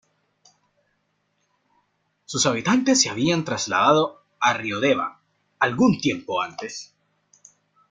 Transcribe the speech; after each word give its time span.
Sus 2.25 2.47
habitantes 2.47 2.99
se 2.99 3.11
habían 3.11 3.45
trasladado 3.45 4.23
a 4.39 4.53
Riodeva 4.53 5.21
algún 5.59 5.99
tiempo 5.99 6.41
antes. 6.41 6.95